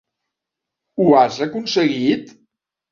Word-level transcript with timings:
Ho 1.03 1.07
has 1.21 1.39
aconseguit? 1.49 2.39